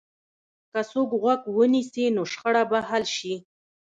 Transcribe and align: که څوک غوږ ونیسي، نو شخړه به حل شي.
که 0.71 0.79
څوک 0.91 1.09
غوږ 1.21 1.41
ونیسي، 1.57 2.05
نو 2.15 2.23
شخړه 2.33 2.63
به 2.69 2.79
حل 2.89 3.05
شي. 3.15 3.35